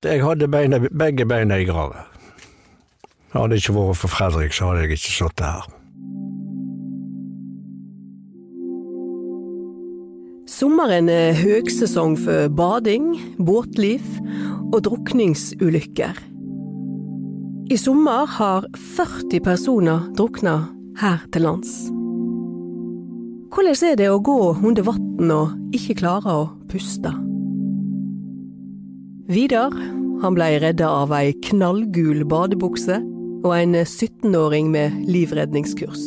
[0.00, 2.06] Jeg hadde beina, begge beina i grava.
[3.34, 5.68] Hadde det ikke vært for Fredrik, så hadde jeg ikke sittet her.
[10.48, 13.12] Sommeren er høgsesong for bading,
[13.44, 14.08] båtliv
[14.72, 16.16] og drukningsulykker.
[17.70, 18.64] I sommer har
[18.96, 20.62] 40 personer drukna
[21.04, 21.76] her til lands.
[23.52, 27.12] Hvordan er det å gå under vann og ikke klare å puste?
[29.30, 29.70] Vidar
[30.22, 32.96] han blei redda av ei knallgul badebukse
[33.46, 36.02] og en 17-åring med livredningskurs.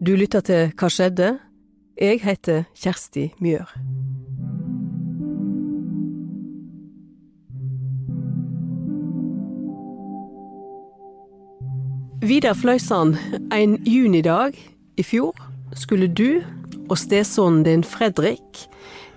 [0.00, 1.28] Du lytter til Hva skjedde?
[2.00, 3.68] Jeg heter Kjersti Mjør.
[12.24, 13.20] Vidar Fløysand,
[13.52, 14.56] en junidag
[14.96, 15.36] i fjor
[15.76, 16.40] skulle du
[16.88, 18.64] og stesonen din Fredrik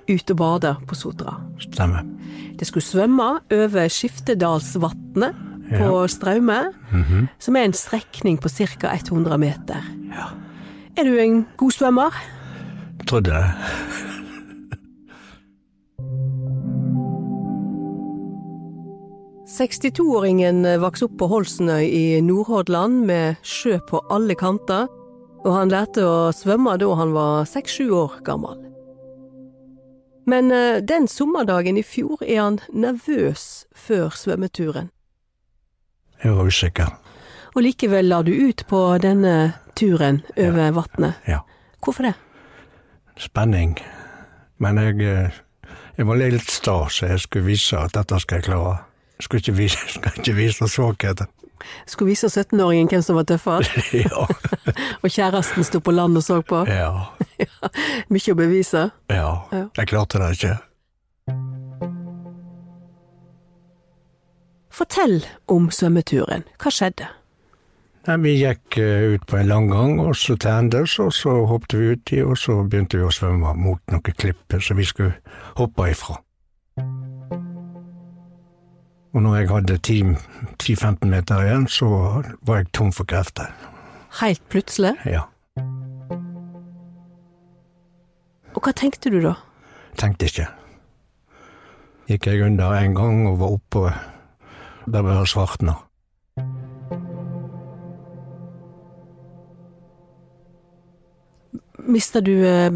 [0.09, 1.40] ut og bade på Sotra.
[1.63, 2.14] Stemmer.
[2.59, 5.35] Det skulle svømme over Skiftedalsvatnet
[5.69, 6.59] på Straume,
[7.39, 8.93] som er en strekning på ca.
[8.95, 9.81] 100 meter.
[10.13, 10.29] Ja.
[10.97, 12.12] Er du en god svømmer?
[13.07, 13.45] Trodde det.–
[19.55, 24.90] 62-åringen vokste opp på Holsenøy i Nordhordland med sjø på alle kanter,
[25.45, 28.57] og han lærte å svømme da han var seks-sju år gammel.
[30.26, 34.90] Men eh, den sommerdagen i fjor er han nervøs før svømmeturen.
[36.23, 36.93] Jeg var usikker.
[37.55, 41.21] Og likevel la du ut på denne turen over vatnet.
[41.27, 41.43] Ja.
[41.84, 42.15] Hvorfor det?
[43.21, 43.77] Spenning.
[44.57, 45.37] Men jeg, eh,
[45.98, 48.77] jeg var litt sta, så jeg skulle vise at dette skal jeg klare.
[49.20, 51.29] Jeg skulle ikke vise, skal ikke vise svakheter.
[51.87, 54.25] Skulle vise 17-åringen hvem som var tøffest, ja.
[55.03, 56.63] og kjæresten sto på land og så på.
[56.70, 56.91] ja.
[58.13, 58.89] Mye å bevise.
[59.12, 59.29] Ja.
[59.51, 59.65] Ja.
[59.77, 60.55] Jeg klarte det ikke.
[64.75, 66.44] Fortell om svømmeturen.
[66.59, 67.07] Hva skjedde?
[68.06, 71.74] Nei, vi gikk eh, ut på en langgang, og så til endes, og så hoppet
[71.80, 75.16] vi uti, og så begynte vi å svømme mot noen klipper som vi skulle
[75.57, 76.19] hoppe ifra.
[79.16, 79.76] Og når jeg hadde
[80.64, 81.88] 10-15 meter igjen, så
[82.44, 83.48] var jeg tom for krefter.
[84.20, 84.92] Helt plutselig.
[85.08, 85.22] Ja.
[88.56, 89.38] Og hva tenkte du da?
[89.96, 90.48] Tenkte ikke.
[92.09, 93.94] Gikk jeg under en gang og var oppe
[94.92, 95.78] der det svartna.
[101.88, 102.72] Mista du eh,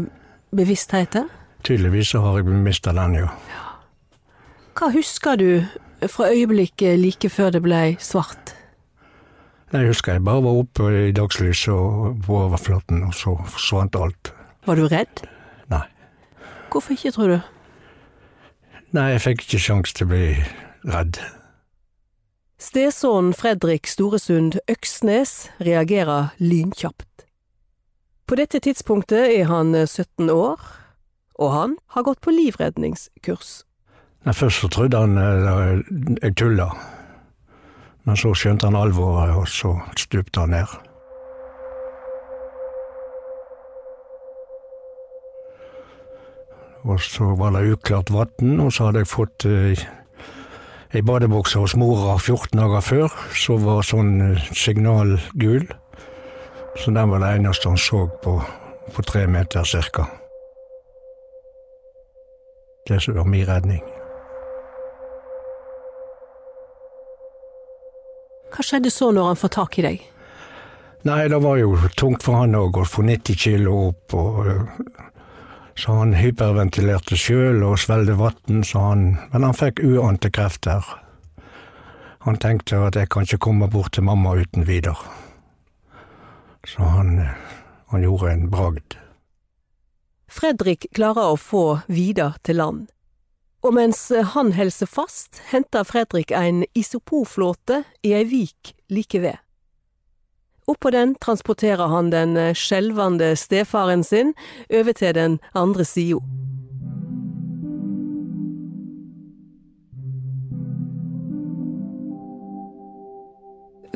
[0.56, 1.28] bevisstheten?
[1.64, 3.28] Tydeligvis så har jeg mista den, jo.
[4.78, 5.50] Hva husker du
[6.08, 8.54] fra øyeblikket like før det ble svart?
[9.72, 14.32] Jeg husker jeg bare var oppe i dagslyset og på overflaten, og så forsvant alt.
[14.66, 15.22] Var du redd?
[15.70, 15.84] Nei.
[16.72, 17.38] Hvorfor ikke, tror du?
[18.90, 20.24] Nei, jeg fikk ikke sjanse til å bli
[20.90, 21.20] redd.
[22.60, 27.24] Stesønnen Fredrik Storesund Øksnes reagerer lynkjapt.
[28.26, 30.60] På dette tidspunktet er han 17 år,
[31.38, 33.62] og han har gått på livredningskurs.
[34.24, 35.80] Nei, først så trodde han eh,
[36.20, 36.68] jeg tulla,
[38.04, 40.74] men så skjønte han alvoret, og så stupte han ned.
[46.84, 49.84] Og så var det uklart vann, og så hadde jeg fått eh,
[50.92, 55.64] ei badebukse hos mora 14 dager før, som var sånn eh, signalgul.
[56.76, 58.36] Så den var det eneste han så på,
[58.92, 60.10] på tre meter cirka.
[62.88, 63.89] Det som var min redning.
[68.50, 70.06] Hva skjedde så når han får tak i deg?
[71.08, 74.50] Nei, det var jo tungt for han òg å få 90 kilo opp, og
[75.80, 80.84] så han hyperventilerte sjøl og svelgde vann, så han Men han fikk uante krefter.
[82.26, 84.98] Han tenkte at jeg kan ikke komme bort til mamma uten videre.
[86.68, 87.16] Så han,
[87.88, 88.98] han gjorde en bragd.
[90.28, 92.90] Fredrik klarer å få Vidar til land.
[93.60, 99.36] Og mens han helser fast, henter Fredrik en isopoflåte i ei vik like ved.
[100.70, 104.32] Oppå den transporterer han den skjelvende stefaren sin
[104.72, 106.22] over til den andre sida.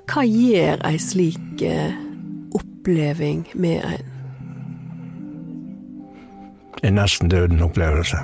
[0.04, 1.94] Hva gjør ei slik eh,
[2.54, 4.10] oppleving med en?
[6.84, 8.20] En nesten døden opplevelse.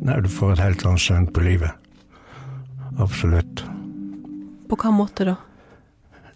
[0.00, 1.70] Nei, du får et helt annet syn på livet.
[3.00, 3.64] Absolutt.
[4.70, 5.36] På hva måte da?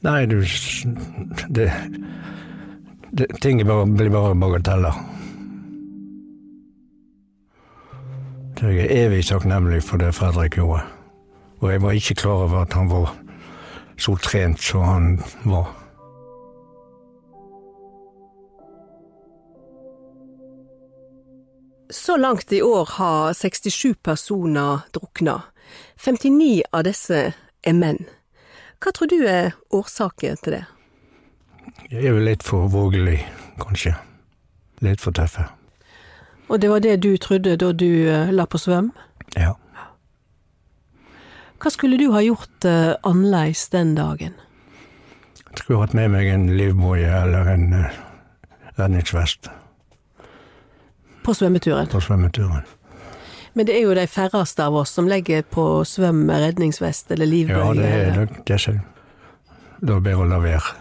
[0.04, 0.42] Nei, du
[1.48, 1.70] Det,
[3.10, 5.00] det Ting bare, blir bare bagateller.
[8.64, 10.84] Jeg er evig takknemlig for det Fredrik gjorde.
[11.60, 13.10] Og jeg var ikke klar over at han var
[13.96, 15.08] så trent som han
[15.44, 15.68] var.
[21.94, 25.42] Så langt i år har 67 personer drukna.
[26.04, 27.20] 59 av disse
[27.62, 28.00] er menn.
[28.82, 30.64] Hva tror du er årsaken til det?
[31.92, 33.20] Jeg er vel litt for vågelig,
[33.62, 33.94] kanskje.
[34.82, 35.46] Litt for tøffe.
[36.50, 38.90] Og det var det du trodde da du eh, la på svøm?
[39.38, 39.54] Ja.
[41.62, 44.34] Hva skulle du ha gjort uh, annerledes den dagen?
[45.38, 48.00] Jeg skulle hatt med meg en livboje eller en uh,
[48.82, 49.54] redningsvest
[51.24, 51.88] På svømmeturen?
[51.88, 52.64] på svømmeturen.
[53.54, 57.26] Men det er jo de færreste av oss som legger på svøm med redningsvest eller
[57.30, 57.56] livbøye.
[57.56, 58.80] Ja, det er nok det som
[59.84, 60.74] Da er bedre å la være.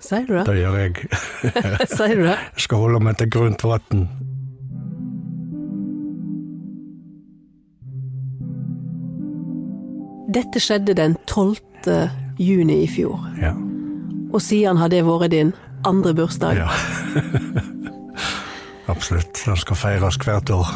[0.00, 0.44] Sier du det?
[0.46, 1.08] Det gjør jeg.
[1.96, 2.36] Sier du det?
[2.54, 4.06] Jeg skal holde meg til grunt vann.
[10.34, 11.56] Dette skjedde den 12.
[12.40, 13.52] juni i fjor, Ja.
[14.32, 15.52] og siden har det vært din
[15.84, 16.56] andre bursdag.
[16.56, 16.68] ja.
[19.04, 19.42] Absolutt.
[19.44, 20.68] Den skal feires hvert år.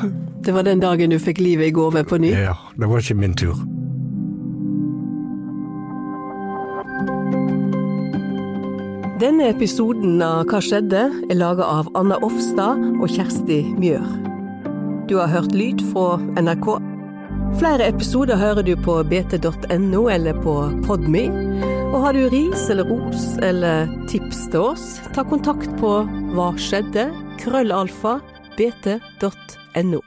[0.44, 2.28] Det var den dagen du fikk livet i gave på ny.
[2.36, 3.56] Ja, det var ikke min tur.
[9.18, 11.06] Denne episoden av Hva skjedde?
[11.30, 14.04] er laga av Anna Offstad og Kjersti Mjør.
[15.08, 16.68] Du har hørt lyd fra NRK.
[17.56, 21.24] Flere episoder hører du på bt.no eller på Podme.
[21.94, 24.86] Og har du ris eller ros eller tips til oss,
[25.16, 25.94] ta kontakt på
[26.36, 27.08] hva skjedde?
[27.38, 28.20] Krøllalfa
[28.56, 30.00] bt.no.